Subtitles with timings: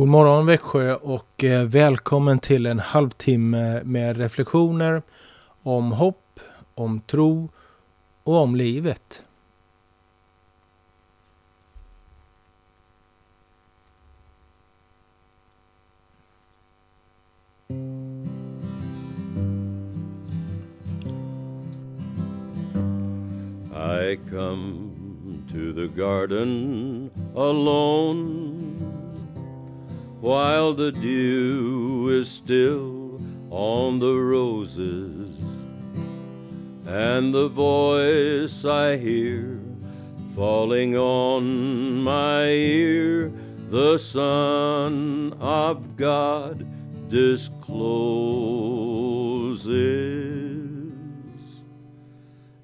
[0.00, 5.02] God morgon Växjö och eh, välkommen till en halvtimme med reflektioner
[5.62, 6.40] om hopp,
[6.74, 7.48] om tro
[8.22, 9.22] och om livet.
[23.74, 24.90] I come
[25.52, 28.49] to the garden alone
[30.20, 33.20] while the dew is still
[33.50, 35.30] on the roses.
[36.86, 39.60] And the voice I hear
[40.34, 43.32] falling on my ear
[43.70, 46.66] the Son of God
[47.08, 47.60] discloses.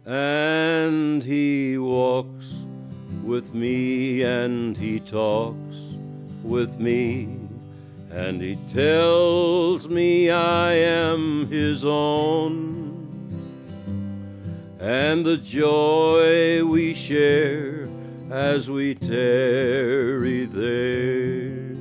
[0.04, 2.64] And he walks
[3.24, 5.76] with me and he talks
[6.42, 7.35] with me
[8.10, 12.96] and he tells me I am his own.
[14.78, 17.88] And the joy we share
[18.30, 21.76] as we tarry there.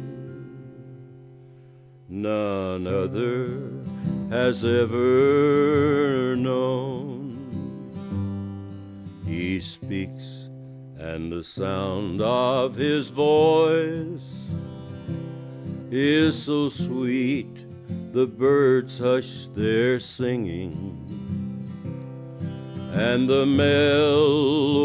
[2.07, 3.71] None other
[4.29, 7.35] has ever known.
[9.25, 10.49] He speaks,
[10.97, 14.44] and the sound of his voice
[15.91, 17.47] is so sweet,
[18.11, 21.02] the birds hush their singing,
[22.94, 24.75] and the melody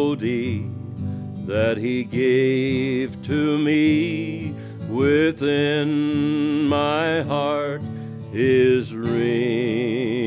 [1.47, 4.55] that he gave to me
[4.89, 7.83] within my heart
[8.33, 10.21] is ringing.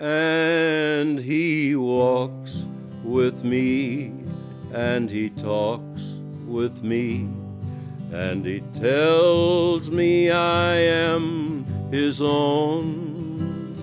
[0.00, 2.64] And he walks
[3.04, 4.12] with me
[4.72, 5.93] and he talks
[6.54, 7.28] with me
[8.12, 13.74] and he tells me I am his own.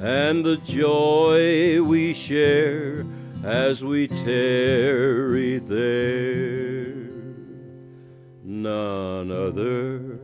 [0.00, 3.04] And the joy we share
[3.42, 6.96] as we tarry there
[8.44, 10.18] none other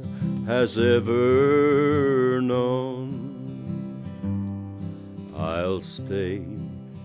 [0.47, 3.09] has ever known.
[5.37, 6.37] I'll stay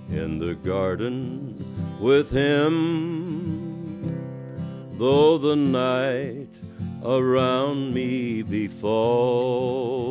[0.09, 1.56] in the garden
[2.00, 3.16] with him,
[4.97, 6.50] though the night
[7.06, 10.03] around me be falling,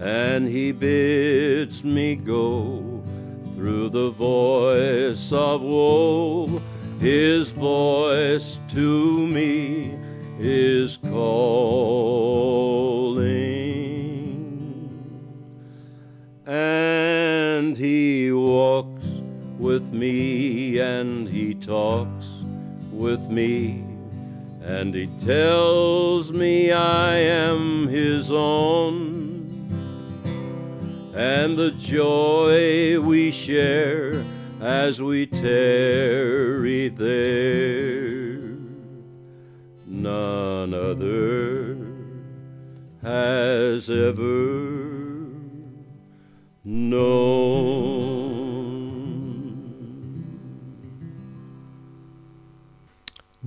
[0.00, 3.02] and he bids me go
[3.54, 6.60] through the voice of woe.
[7.00, 9.96] His voice to me
[10.38, 12.38] is calling
[16.48, 19.04] and he walks
[19.58, 22.17] with me and he talks
[22.98, 23.84] with me
[24.62, 29.38] and he tells me I am his own.
[31.14, 34.24] And the joy we share
[34.60, 38.38] as we tarry there
[39.86, 41.76] none other
[43.02, 44.78] has ever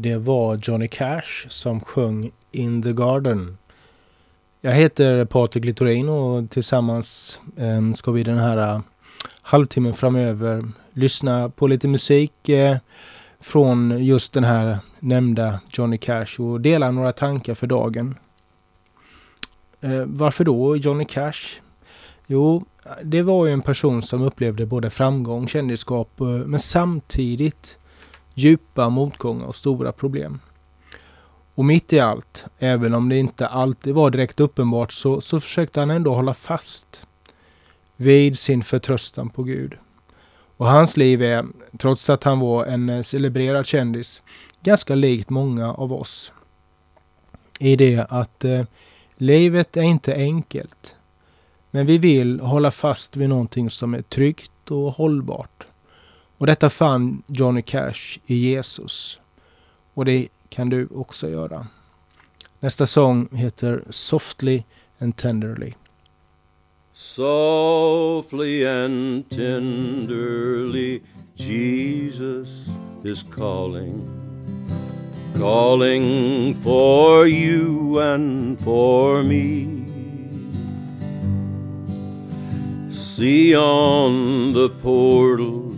[0.01, 3.57] Det var Johnny Cash som sjöng In the Garden.
[4.62, 8.81] Jag heter Patrik Littorin och tillsammans eh, ska vi den här uh,
[9.41, 10.63] halvtimmen framöver
[10.94, 12.78] lyssna på lite musik eh,
[13.40, 18.16] från just den här nämnda Johnny Cash och dela några tankar för dagen.
[19.81, 21.61] Eh, varför då Johnny Cash?
[22.28, 22.66] Jo,
[23.03, 27.78] det var ju en person som upplevde både framgång, kändisskap, eh, men samtidigt
[28.43, 30.40] djupa motgångar och stora problem.
[31.55, 35.79] Och mitt i allt, även om det inte alltid var direkt uppenbart, så, så försökte
[35.79, 37.05] han ändå hålla fast
[37.96, 39.73] vid sin förtröstan på Gud.
[40.58, 41.46] Och hans liv är,
[41.78, 44.22] trots att han var en eh, celebrerad kändis,
[44.64, 46.34] ganska likt många av oss.
[47.59, 48.64] I det att eh,
[49.16, 50.96] livet är inte enkelt.
[51.72, 55.67] Men vi vill hålla fast vid någonting som är tryggt och hållbart.
[56.41, 59.20] Och detta fann Johnny Cash i Jesus.
[59.93, 61.67] Och det kan du också göra.
[62.59, 64.64] Nästa sång heter Softly
[64.99, 65.73] and Tenderly.
[66.93, 71.02] Softly and tenderly
[71.35, 72.49] Jesus
[73.03, 74.02] is calling
[75.40, 79.67] Calling for you and for me
[82.91, 85.71] See on the portals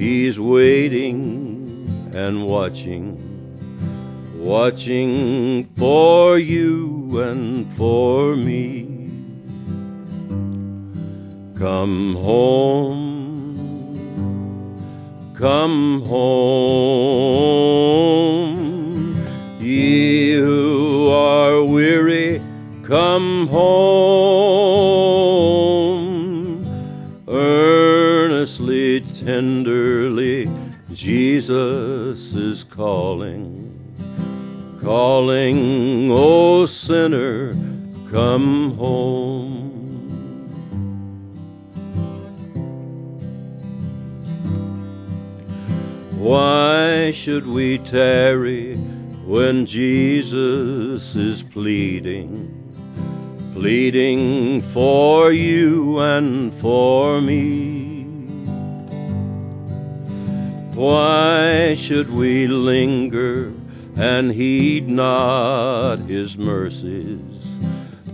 [0.00, 3.04] he's waiting and watching,
[4.34, 8.86] watching for you and for me.
[11.58, 13.58] Come home,
[15.34, 17.36] come home,
[19.60, 22.40] ye who are weary,
[22.84, 24.80] come home,
[29.30, 30.50] tenderly,
[30.92, 33.46] Jesus is calling,
[34.82, 37.54] calling, O sinner,
[38.10, 39.70] come home.
[46.18, 48.74] Why should we tarry
[49.34, 52.32] when Jesus is pleading,
[53.52, 57.79] pleading for you and for me?
[60.80, 63.52] Why should we linger
[63.98, 67.44] and heed not his mercies,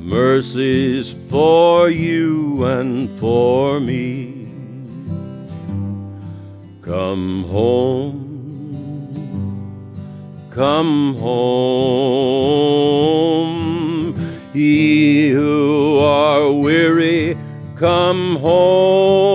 [0.00, 4.48] mercies for you and for me?
[6.82, 8.24] Come home,
[10.50, 11.46] come home,
[14.52, 17.38] ye who are weary,
[17.76, 19.25] come home,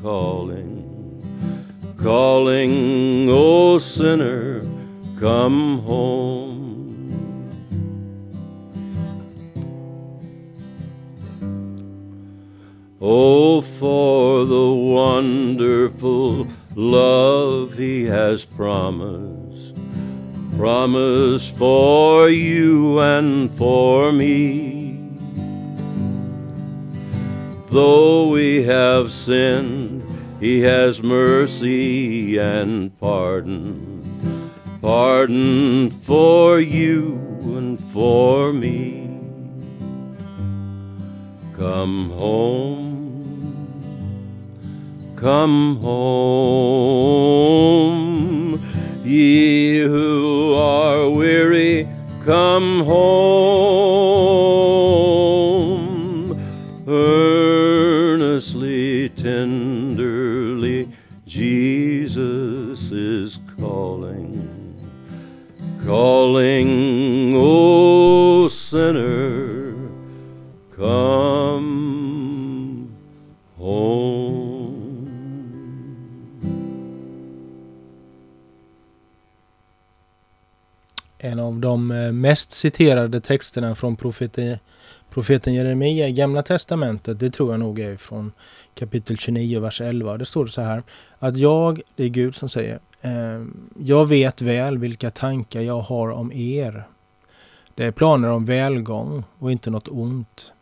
[0.00, 1.22] calling,
[2.02, 4.62] calling, O sinner,
[5.18, 6.58] come home.
[13.02, 19.76] Oh, for the wonderful love he has promised,
[20.56, 24.80] promised for you and for me.
[27.70, 29.79] Though we have sinned,
[30.40, 34.02] he has mercy and pardon,
[34.80, 39.06] pardon for you and for me.
[41.58, 43.44] Come home,
[45.14, 46.80] come home,
[49.04, 51.86] ye who are weary,
[52.24, 53.39] come home,
[81.64, 84.58] av de eh, mest citerade texterna från profeten,
[85.10, 88.32] profeten Jeremia i Gamla Testamentet, det tror jag nog är från
[88.74, 90.18] kapitel 29, vers 11.
[90.18, 90.82] Det står så här,
[91.18, 96.10] att jag, det är Gud som säger, ehm, jag vet väl vilka tankar jag har
[96.10, 96.84] om er.
[97.74, 100.52] Det är planer om välgång och inte något ont.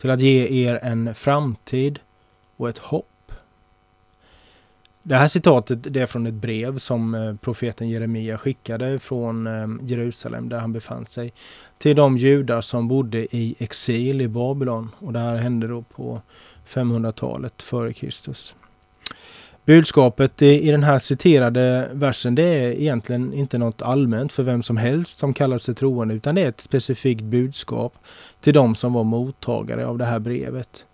[0.00, 1.98] Till att ge er en framtid
[2.56, 3.09] och ett hopp.
[5.10, 9.66] Det här citatet det är från ett brev som eh, profeten Jeremia skickade från eh,
[9.82, 11.32] Jerusalem där han befann sig
[11.78, 14.90] till de judar som bodde i exil i Babylon.
[14.98, 16.20] Och det här hände då på
[16.68, 18.54] 500-talet före Kristus.
[19.64, 24.76] Budskapet i den här citerade versen det är egentligen inte något allmänt för vem som
[24.76, 27.94] helst som kallar sig troende utan det är ett specifikt budskap
[28.40, 30.84] till de som var mottagare av det här brevet.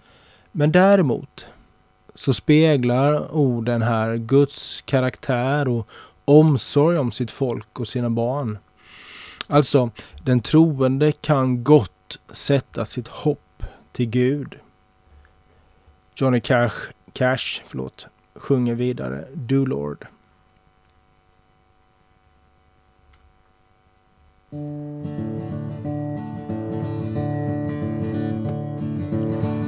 [0.52, 1.46] Men däremot
[2.16, 5.88] så speglar orden här Guds karaktär och
[6.24, 8.58] omsorg om sitt folk och sina barn.
[9.46, 9.90] Alltså,
[10.22, 14.58] den troende kan gott sätta sitt hopp till Gud.
[16.14, 16.74] Johnny Cash,
[17.12, 20.06] Cash förlåt, sjunger vidare Do Lord.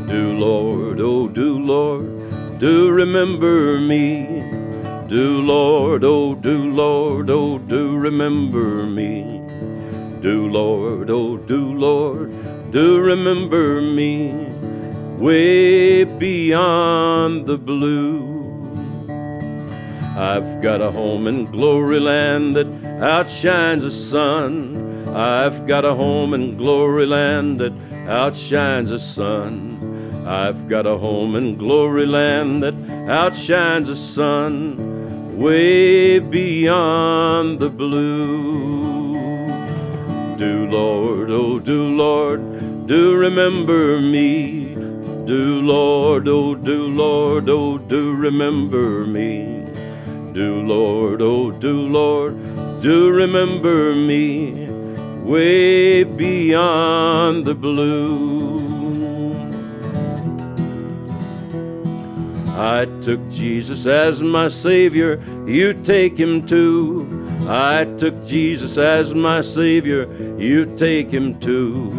[0.09, 2.18] Do Lord, oh do Lord,
[2.59, 4.43] do remember me.
[5.07, 9.41] Do Lord, oh do Lord, oh do remember me.
[10.21, 12.33] Do Lord, oh do Lord,
[12.73, 14.33] do remember me.
[15.19, 18.27] Way beyond the blue.
[20.17, 22.67] I've got a home in glory land that
[23.01, 25.07] outshines the sun.
[25.15, 27.73] I've got a home in glory land that
[28.09, 29.78] outshines the sun.
[30.29, 32.75] I've got a home in glory land that
[33.09, 39.47] outshines the sun, way beyond the blue.
[40.37, 44.75] Do Lord, oh do Lord, do remember me.
[45.25, 49.65] Do Lord, oh do Lord, oh do remember me.
[50.35, 52.37] Do Lord, oh do Lord,
[52.83, 54.69] do remember me.
[55.23, 58.68] Way beyond the blue.
[62.59, 67.07] I took Jesus as my Savior, you take him too.
[67.49, 71.93] I took Jesus as my Savior, you take him too.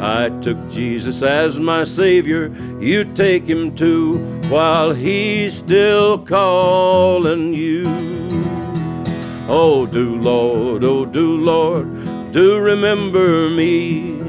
[0.00, 2.48] I took Jesus as my Savior,
[2.80, 4.16] you take him too,
[4.48, 7.84] while he's still calling you.
[9.46, 14.22] Oh, do Lord, oh, do Lord, do remember me.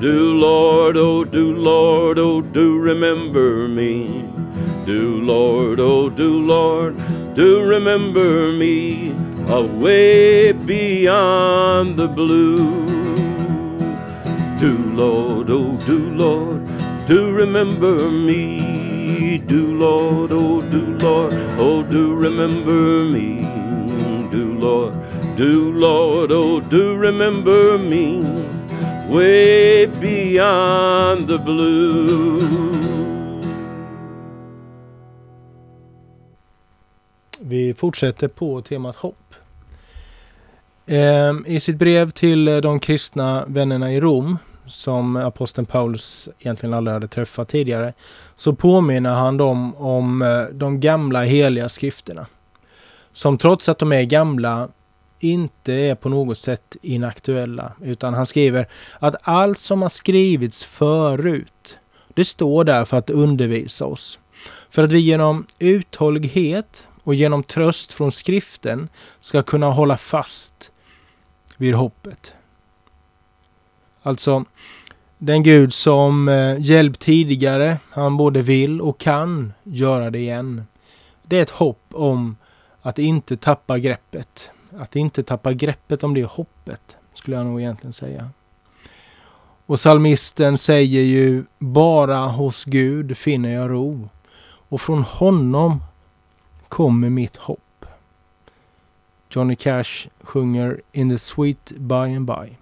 [0.00, 4.35] Do Lord, oh, do Lord, oh, do remember me.
[4.86, 6.94] Do, Lord, oh, do, Lord,
[7.34, 9.10] do remember me
[9.48, 12.86] away beyond the blue.
[14.60, 16.64] Do, Lord, oh, do, Lord,
[17.08, 19.38] do remember me.
[19.38, 23.40] Do, Lord, oh, do, Lord, oh, do remember me.
[24.30, 24.94] Do, Lord,
[25.36, 28.22] do, Lord, oh, do remember me
[29.08, 32.75] way beyond the blue.
[37.48, 39.34] Vi fortsätter på temat hopp.
[40.86, 46.74] Ehm, I sitt brev till eh, de kristna vännerna i Rom, som aposteln Paulus egentligen
[46.74, 47.92] aldrig hade träffat tidigare,
[48.36, 52.26] så påminner han dem om eh, de gamla heliga skrifterna.
[53.12, 54.68] Som trots att de är gamla
[55.18, 61.78] inte är på något sätt inaktuella, utan han skriver att allt som har skrivits förut,
[62.14, 64.18] det står där för att undervisa oss.
[64.70, 68.88] För att vi genom uthållighet och genom tröst från skriften
[69.20, 70.72] ska kunna hålla fast
[71.56, 72.34] vid hoppet.
[74.02, 74.44] Alltså,
[75.18, 80.64] den Gud som eh, hjälpt tidigare, han både vill och kan göra det igen.
[81.22, 82.36] Det är ett hopp om
[82.82, 84.50] att inte tappa greppet.
[84.78, 88.30] Att inte tappa greppet om det hoppet, skulle jag nog egentligen säga.
[89.66, 94.08] Och salmisten säger ju bara hos Gud finner jag ro
[94.68, 95.80] och från honom
[96.68, 97.60] kommer mitt hopp.
[99.28, 102.56] Johnny Cash sjunger In the sweet by and by.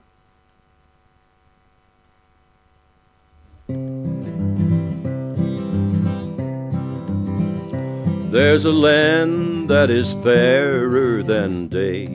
[8.30, 12.06] There's a land that is fairer than day,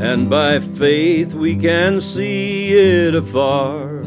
[0.00, 4.04] and by faith we can see it afar.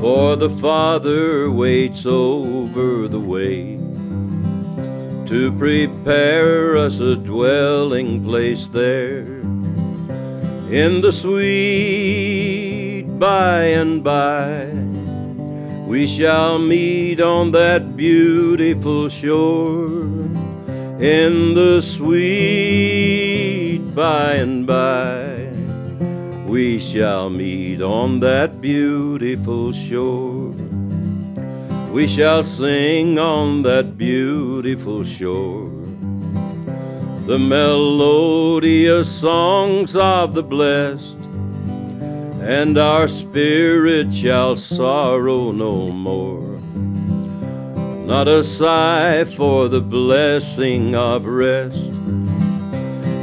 [0.00, 3.83] For the Father waits over the way
[5.26, 9.24] to prepare us a dwelling place there
[10.70, 14.66] in the sweet by and by.
[15.86, 20.02] We shall meet on that beautiful shore
[21.00, 25.48] in the sweet by and by.
[26.46, 30.54] We shall meet on that beautiful shore
[31.94, 35.70] we shall sing on that beautiful shore
[37.26, 41.16] the melodious songs of the blessed,
[42.42, 46.58] and our spirit shall sorrow no more.
[48.04, 51.92] Not a sigh for the blessing of rest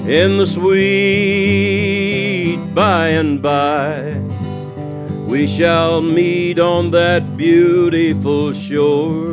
[0.07, 1.75] in the sweet
[2.73, 4.20] by and by
[5.31, 9.31] we shall meet on that beautiful shore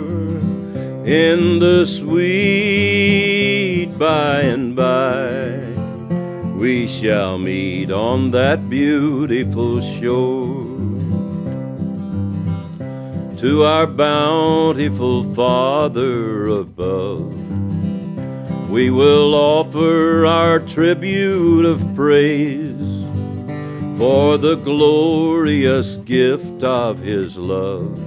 [1.05, 2.27] in the sweet
[3.99, 5.59] by and by.
[6.57, 10.65] We shall meet on that beautiful shore.
[13.39, 17.35] To our bountiful Father above,
[18.71, 22.68] we will offer our tribute of praise
[23.99, 27.99] for the glorious gift of His love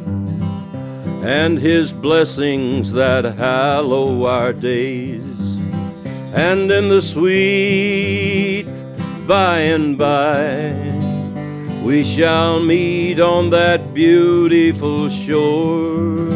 [1.22, 5.22] and His blessings that hallow our days.
[6.34, 8.72] And in the sweet
[9.28, 10.72] by and by,
[11.84, 16.32] we shall meet on that beautiful shore.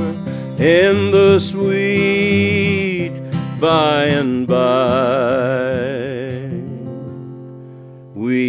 [0.59, 3.13] In the sweet
[3.61, 5.94] by and by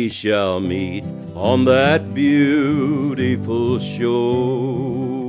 [0.07, 5.27] we shall meet on that beautiful shore.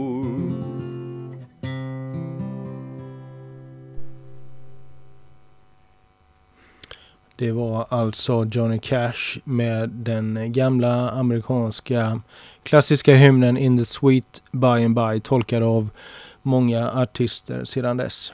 [7.35, 12.21] Det var alltså Johnny Cash med den gamla amerikanska
[12.63, 15.89] klassiska hymnen In the Sweet By and By tolkad av
[16.41, 18.33] många artister sedan dess.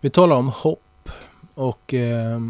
[0.00, 1.08] Vi talar om hopp
[1.54, 2.40] och eh,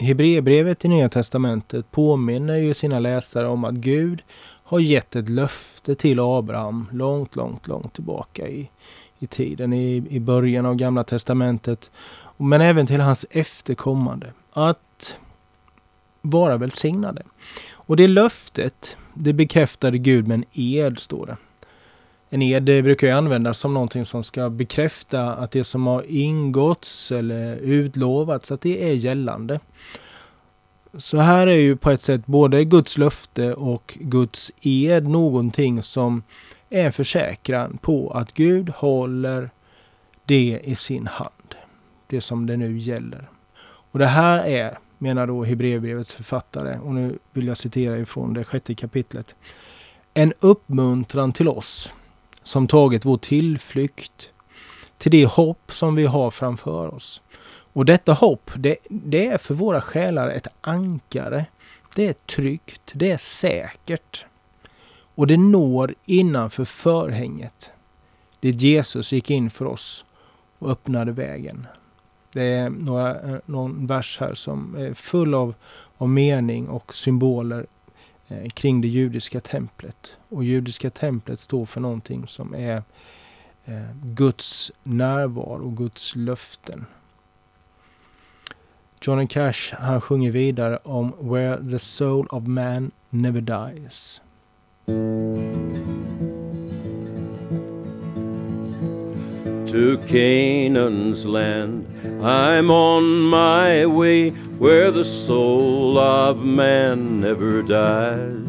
[0.00, 4.22] Hebreerbrevet i Nya Testamentet påminner ju sina läsare om att Gud
[4.64, 8.70] har gett ett löfte till Abraham långt, långt, långt tillbaka i,
[9.18, 11.90] i tiden, i, i början av Gamla Testamentet.
[12.36, 14.32] Men även till hans efterkommande.
[14.52, 15.18] Att
[16.22, 17.22] vara välsignade.
[17.72, 21.36] Och det löftet, det bekräftade Gud med en ed, står det.
[22.32, 27.12] En ed brukar ju användas som någonting som ska bekräfta att det som har ingåtts
[27.12, 29.60] eller utlovats, att det är gällande.
[30.94, 36.22] Så här är ju på ett sätt både Guds löfte och Guds ed någonting som
[36.70, 39.50] är en försäkran på att Gud håller
[40.24, 41.54] det i sin hand.
[42.06, 43.28] Det som det nu gäller.
[43.92, 48.44] Och det här är, menar då Hebreerbrevets författare, och nu vill jag citera ifrån det
[48.44, 49.34] sjätte kapitlet.
[50.14, 51.92] En uppmuntran till oss
[52.42, 54.30] som tagit vår tillflykt
[54.98, 57.22] till det hopp som vi har framför oss.
[57.72, 61.46] Och detta hopp, det, det är för våra själar ett ankare.
[61.94, 64.26] Det är tryggt, det är säkert.
[65.14, 67.72] Och det når innanför förhänget.
[68.40, 70.04] Det Jesus gick in för oss
[70.58, 71.66] och öppnade vägen.
[72.32, 75.54] Det är några, eh, någon vers här som är full av,
[75.98, 77.66] av mening och symboler
[78.30, 80.16] Eh, kring det judiska templet.
[80.28, 82.82] Och judiska templet står för någonting som är
[83.64, 86.86] eh, Guds närvaro och Guds löften.
[89.02, 94.20] Johnny Cash han sjunger vidare om Where the soul of man never dies.
[99.66, 101.84] To Canaan's land
[102.22, 108.46] I'm on my way where the soul of man never dies.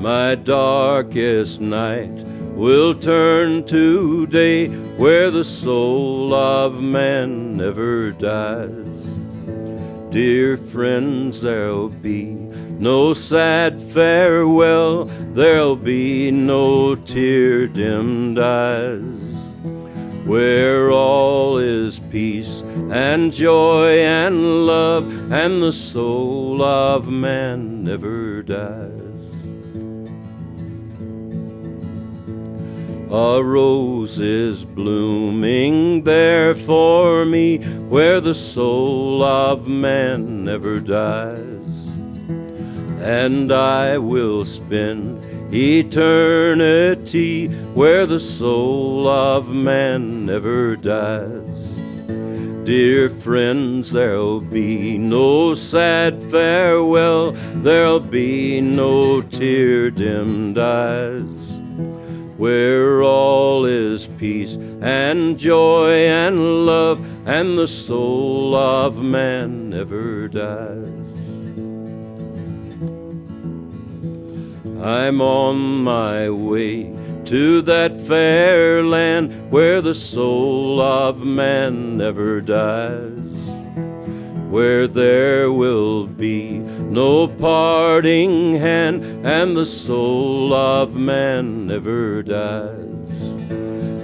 [0.00, 2.10] My darkest night
[2.56, 8.88] will turn to day where the soul of man never dies.
[10.10, 19.21] Dear friends, there'll be no sad farewell, there'll be no tear dimmed eyes.
[20.24, 29.02] Where all is peace and joy and love, and the soul of man never dies.
[33.10, 37.58] A rose is blooming there for me
[37.88, 41.36] where the soul of man never dies.
[43.00, 51.42] And I will spend eternity where the soul of man never dies.
[52.64, 61.42] Dear friends, there'll be no sad farewell, there'll be no tear dimmed eyes
[62.42, 71.01] where all is peace and joy and love, and the soul of man never dies.
[74.82, 76.92] I'm on my way
[77.26, 83.32] to that fair land where the soul of man never dies
[84.52, 93.18] where there will be no parting hand, and the soul of man never dies.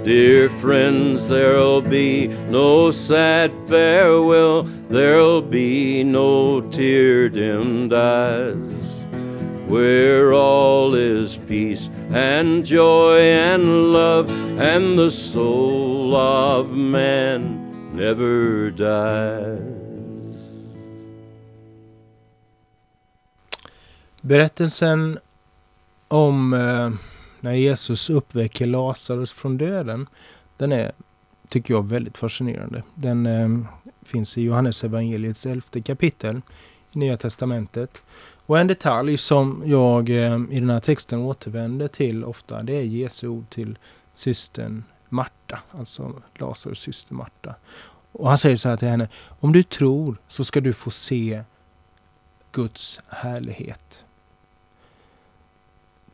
[0.03, 8.78] Dear friends, there'll be no sad farewell, there'll be no tear dimmed eyes.
[9.69, 19.79] Where all is peace and joy and love, and the soul of man never dies.
[24.21, 25.19] Berättelsen
[26.07, 26.91] om eh,
[27.39, 30.07] när Jesus uppväcker Lazarus från döden,
[30.57, 30.91] den är,
[31.47, 32.83] tycker jag, väldigt fascinerande.
[32.95, 33.49] Den eh,
[34.01, 36.41] finns i Johannes evangeliets elfte kapitel
[36.91, 38.01] i Nya Testamentet.
[38.49, 42.81] Och en detalj som jag eh, i den här texten återvänder till ofta, det är
[42.81, 43.77] Jesu ord till
[44.13, 47.55] systern Marta, alltså Lazarus syster Marta.
[48.11, 49.09] Och han säger så här till henne,
[49.39, 51.43] om du tror så ska du få se
[52.51, 54.03] Guds härlighet.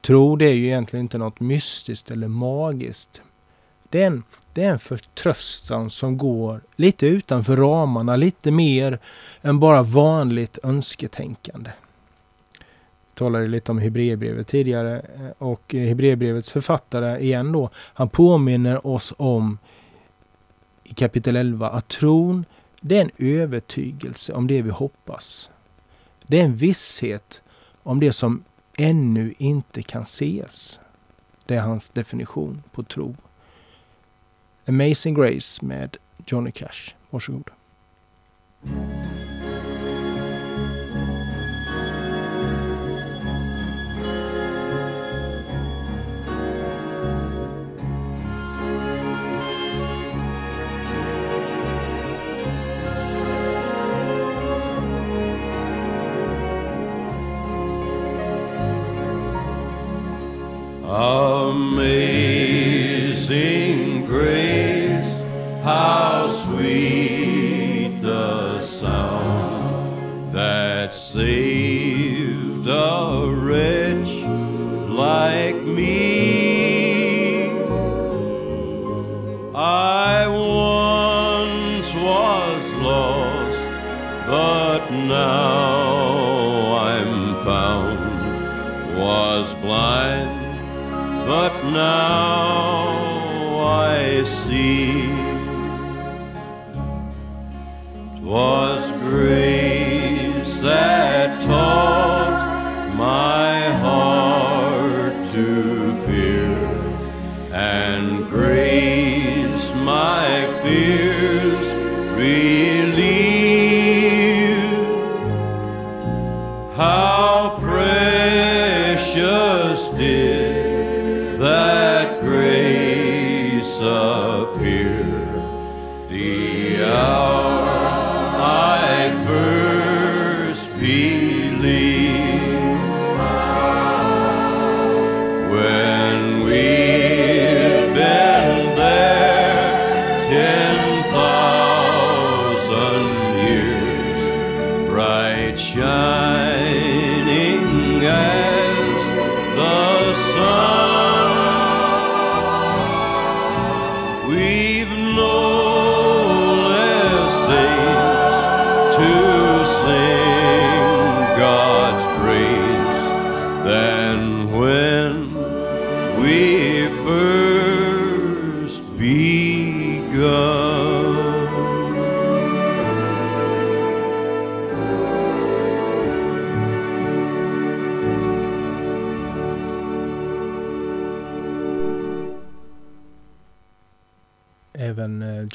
[0.01, 3.21] Tro det är ju egentligen inte något mystiskt eller magiskt.
[3.89, 8.99] Det är en, det är en förtröstan som går lite utanför ramarna, lite mer
[9.41, 11.71] än bara vanligt önsketänkande.
[13.15, 19.13] Vi talade lite om Hebreerbrevet tidigare eh, och Hebreerbrevets författare igen då, han påminner oss
[19.17, 19.57] om
[20.83, 22.45] i kapitel 11 att tron
[22.81, 25.49] det är en övertygelse om det vi hoppas.
[26.27, 27.41] Det är en visshet
[27.83, 28.43] om det som
[28.77, 30.79] ännu inte kan ses.
[31.45, 33.15] Det är hans definition på tro.
[34.65, 36.93] Amazing Grace med Johnny Cash.
[37.09, 37.49] Varsågod.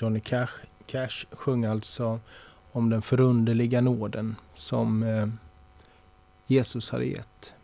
[0.00, 0.48] Johnny Cash,
[0.86, 2.20] Cash sjöng alltså
[2.72, 5.26] om den förunderliga nåden som eh,
[6.46, 7.54] Jesus hade gett.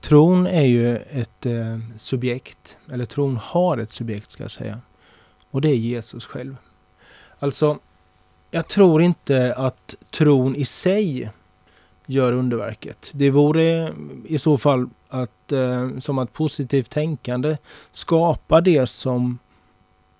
[0.00, 4.80] Tron är ju ett eh, subjekt, eller tron har ett subjekt ska jag säga.
[5.50, 6.56] Och det är Jesus själv.
[7.38, 7.78] Alltså,
[8.50, 11.30] jag tror inte att tron i sig
[12.06, 13.10] gör underverket.
[13.14, 13.92] Det vore eh,
[14.24, 17.56] i så fall att, eh, som att positivt tänkande
[17.90, 19.38] skapar det som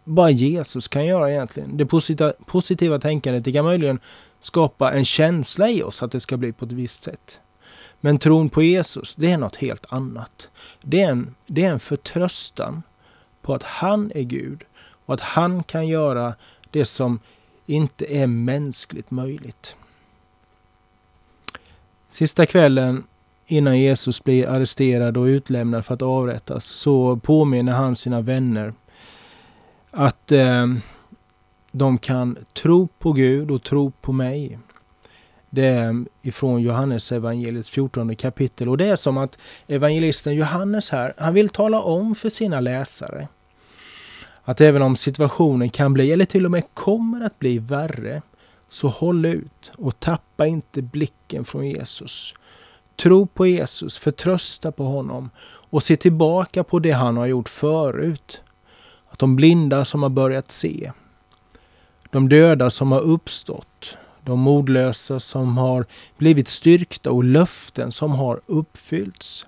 [0.07, 1.77] bara Jesus kan göra egentligen.
[1.77, 4.01] Det positiva, positiva tänkandet det kan möjligen
[4.41, 7.41] skapa en känsla i oss att det ska bli på ett visst sätt.
[8.01, 10.49] Men tron på Jesus, det är något helt annat.
[10.83, 12.83] Det är en, det är en förtröstan
[13.43, 14.65] på att han är Gud
[15.07, 16.35] och att han kan göra
[16.71, 17.21] det som
[17.67, 19.77] inte är mänskligt möjligt.
[22.11, 23.05] Sista kvällen
[23.47, 28.75] innan Jesus blir arresterad och utlämnad för att avrättas så påminner han sina vänner
[29.97, 30.67] att eh,
[31.73, 34.59] de kan tro på Gud och tro på mig.
[35.51, 41.15] Det är ifrån Johannes evangeliets 14 kapitel och det är som att evangelisten Johannes här,
[41.19, 43.29] han vill tala om för sina läsare
[44.49, 48.23] att även om situationen kan bli, eller till och med kommer att bli värre,
[48.69, 52.35] så håll ut och tappa inte blicken från Jesus.
[52.97, 55.31] Tro på Jesus, förtrösta på honom
[55.71, 58.43] och se tillbaka på det han har gjort förut.
[59.09, 60.93] Att de blinda som har börjat se,
[62.11, 68.41] de döda som har uppstått, de modlösa som har blivit styrkta och löften som har
[68.47, 69.47] uppfyllts.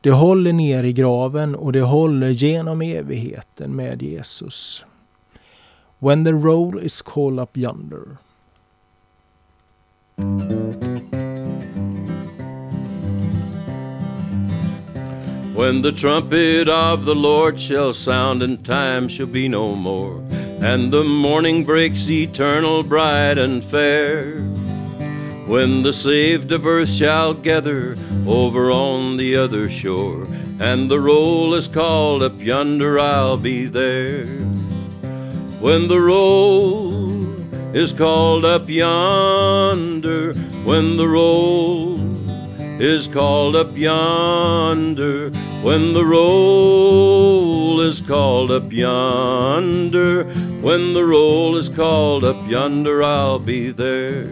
[0.00, 4.84] Det håller ner i graven och det håller genom evigheten med Jesus.
[5.98, 8.16] When the roll is called up yonder.
[15.54, 20.20] When the trumpet of the Lord shall sound, and time shall be no more,
[20.60, 24.40] and the morning breaks eternal, bright and fair.
[25.46, 30.24] When the saved of earth shall gather over on the other shore,
[30.58, 34.26] and the roll is called up yonder, I'll be there.
[35.60, 37.32] When the roll
[37.72, 42.13] is called up yonder, when the roll
[42.80, 45.30] is called up yonder,
[45.62, 50.24] when the roll is called up yonder,
[50.60, 54.26] when the roll is called up yonder, I'll be there.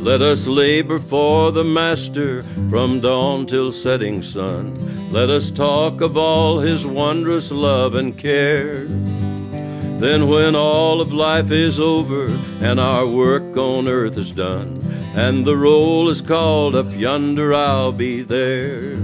[0.00, 4.74] Let us labor for the Master from dawn till setting sun.
[5.10, 8.84] Let us talk of all his wondrous love and care.
[8.84, 12.26] Then, when all of life is over
[12.60, 14.74] and our work on earth is done,
[15.16, 18.96] and the roll is called up yonder, I'll be there.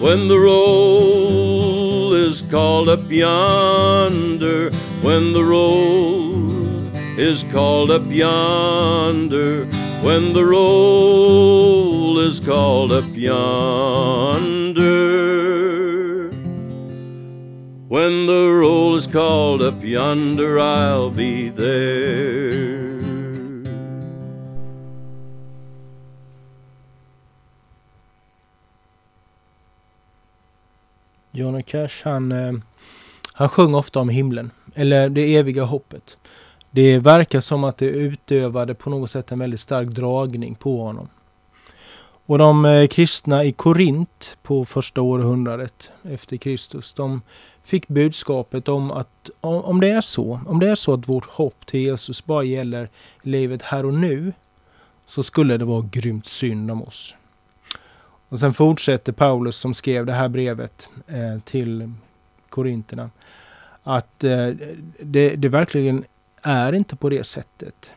[0.00, 4.70] When the roll is called up yonder,
[5.02, 9.66] when the roll is called up yonder,
[10.02, 14.68] when the roll is called up yonder.
[17.88, 22.57] When the roll is called up yonder, I'll be there.
[31.38, 32.52] Johnny Cash han, eh,
[33.32, 36.16] han sjöng ofta om himlen, eller det eviga hoppet.
[36.70, 41.08] Det verkar som att det utövade på något sätt en väldigt stark dragning på honom.
[42.26, 47.22] Och de eh, kristna i Korint på första århundradet efter Kristus, de
[47.62, 51.66] fick budskapet om att om det är så, om det är så att vårt hopp
[51.66, 52.88] till Jesus bara gäller
[53.22, 54.32] livet här och nu,
[55.06, 57.14] så skulle det vara grymt synd om oss.
[58.28, 61.92] Och sen fortsätter Paulus som skrev det här brevet eh, till
[62.48, 63.10] Korinterna
[63.82, 64.48] att eh,
[65.00, 66.04] det, det verkligen
[66.42, 67.92] är inte på det sättet.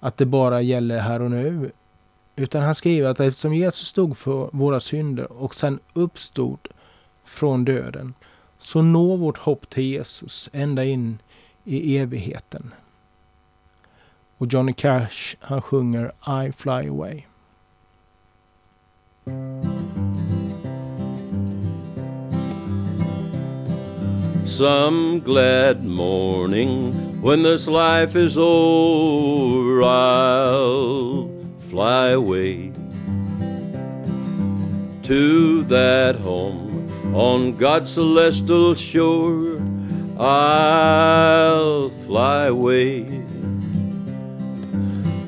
[0.00, 1.70] Att det bara gäller här och nu.
[2.36, 6.58] Utan han skriver att eftersom Jesus stod för våra synder och sen uppstod
[7.24, 8.14] från döden
[8.58, 11.18] så når vårt hopp till Jesus ända in
[11.64, 12.74] i evigheten.
[14.38, 16.12] Och Johnny Cash han sjunger
[16.44, 17.22] I fly away.
[24.46, 31.28] Some glad morning when this life is over, I'll
[31.68, 32.70] fly away
[35.02, 39.60] to that home on God's celestial shore.
[40.18, 43.15] I'll fly away.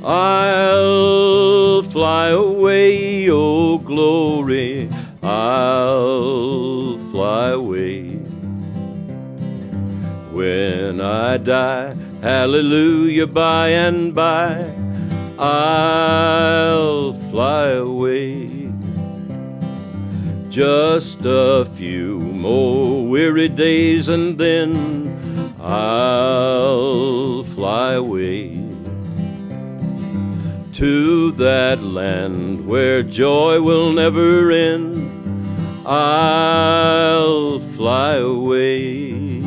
[0.05, 4.89] I'll fly away, oh glory,
[5.23, 8.11] I'll fly away.
[10.33, 14.73] When I die, hallelujah, by and by,
[15.37, 18.71] I'll fly away.
[20.49, 28.58] Just a few more weary days and then I'll fly away
[30.79, 35.11] to that land where joy will never end.
[35.85, 39.43] I'll fly away.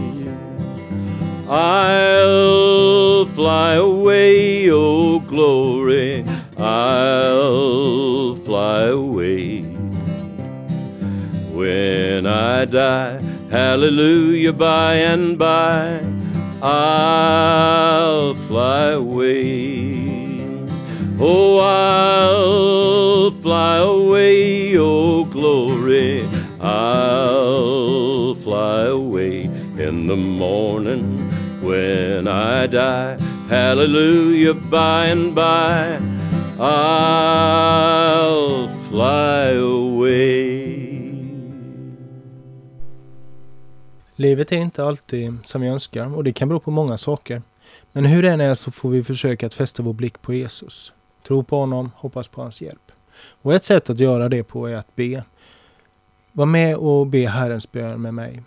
[1.48, 6.26] I'll fly away, oh glory.
[6.58, 9.62] I'll fly away.
[11.54, 16.02] When I die, hallelujah, by and by,
[16.62, 19.91] I'll fly away.
[21.24, 26.24] Oh, I'll fly away, oh glory,
[26.60, 29.44] I'll fly away
[29.78, 31.20] in the morning
[31.62, 33.18] when I die.
[33.50, 36.00] Hallelujah, by and by,
[36.60, 37.88] I'll
[38.90, 40.72] fly away.
[44.16, 47.42] Livet är inte alltid som vi önskar och det kan bero på många saker.
[47.92, 50.94] Men hur det än är så får vi försöka att fästa vår blick på Jesus.
[51.24, 52.92] Tro på honom, hoppas på hans hjälp.
[53.42, 55.24] Och ett sätt att göra det på är att be.
[56.32, 58.44] Var med och be Herrens bön med mig.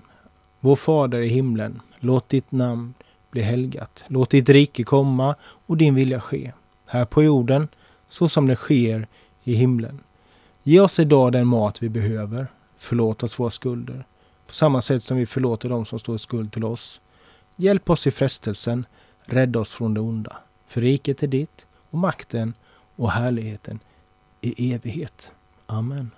[0.60, 2.94] Vår Fader i himlen, låt ditt namn
[3.30, 4.04] bli helgat.
[4.08, 6.52] Låt ditt rike komma och din vilja ske.
[6.86, 7.68] Här på jorden,
[8.08, 9.06] så som det sker
[9.44, 10.00] i himlen.
[10.62, 12.46] Ge oss idag den mat vi behöver.
[12.78, 14.06] Förlåt oss våra skulder.
[14.46, 17.00] På samma sätt som vi förlåter dem som står i skuld till oss.
[17.56, 18.86] Hjälp oss i frestelsen.
[19.22, 20.36] Rädda oss från det onda.
[20.66, 22.54] För riket är ditt och makten
[22.96, 23.80] och härligheten
[24.40, 25.32] i evighet.
[25.66, 26.10] Amen.